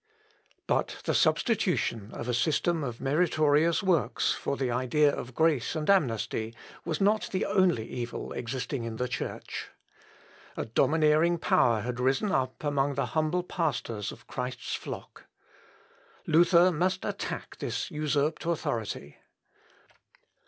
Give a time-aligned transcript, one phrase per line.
[0.65, 5.87] ]But the substitution of a system of meritorious works for the idea of grace and
[5.91, 9.67] amnesty was not the only evil existing in the Church.
[10.57, 15.27] A domineering power had risen up among the humble pastors of Christ's flock.
[16.25, 19.17] Luther must attack this usurped authority.